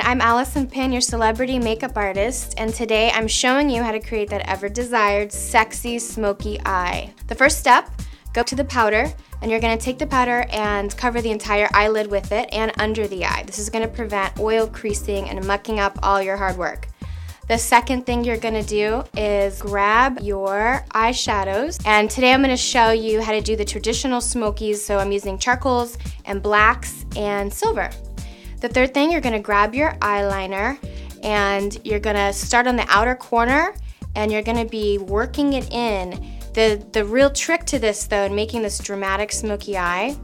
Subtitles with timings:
[0.00, 4.30] I'm Allison Pin, your celebrity makeup artist, and today I'm showing you how to create
[4.30, 7.12] that ever desired sexy smoky eye.
[7.26, 7.90] The first step,
[8.32, 9.12] go to the powder,
[9.42, 13.06] and you're gonna take the powder and cover the entire eyelid with it and under
[13.06, 13.42] the eye.
[13.46, 16.88] This is gonna prevent oil creasing and mucking up all your hard work.
[17.46, 21.78] The second thing you're gonna do is grab your eyeshadows.
[21.84, 24.82] And today I'm gonna show you how to do the traditional smokies.
[24.82, 27.90] So I'm using charcoals and blacks and silver.
[28.64, 30.78] The third thing, you're gonna grab your eyeliner
[31.22, 33.74] and you're gonna start on the outer corner
[34.14, 36.12] and you're gonna be working it in.
[36.54, 40.16] The, the real trick to this though, in making this dramatic smoky eye,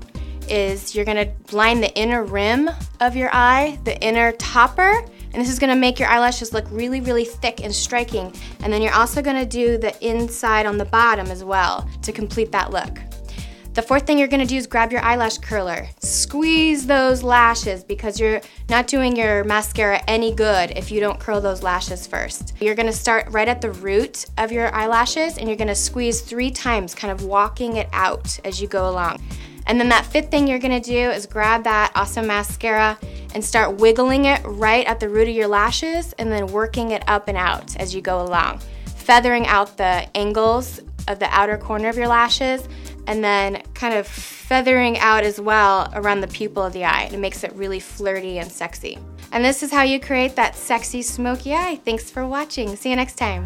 [0.49, 5.51] is you're gonna line the inner rim of your eye, the inner topper, and this
[5.51, 8.33] is gonna make your eyelashes look really, really thick and striking.
[8.63, 12.53] And then you're also gonna do the inside on the bottom as well to complete
[12.53, 13.01] that look.
[13.73, 15.87] The fourth thing you're gonna do is grab your eyelash curler.
[16.01, 21.41] Squeeze those lashes because you're not doing your mascara any good if you don't curl
[21.41, 22.55] those lashes first.
[22.59, 26.51] You're gonna start right at the root of your eyelashes and you're gonna squeeze three
[26.51, 29.23] times, kind of walking it out as you go along.
[29.69, 32.99] And then that fifth thing you're gonna do is grab that awesome mascara
[33.35, 37.05] and start wiggling it right at the root of your lashes and then working it
[37.07, 38.59] up and out as you go along.
[38.97, 42.69] Feathering out the angles of the outer corner of your lashes
[43.07, 47.09] and then kind of feathering out as well around the pupil of the eye.
[47.13, 48.99] It makes it really flirty and sexy.
[49.33, 51.81] And this is how you create that sexy smoky eye.
[51.85, 52.75] Thanks for watching.
[52.77, 53.45] See you next time.